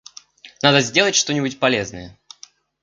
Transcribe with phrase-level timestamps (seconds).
[0.63, 2.17] Надо сделать что-нибудь полезное!